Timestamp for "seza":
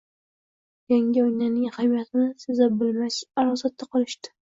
2.45-2.69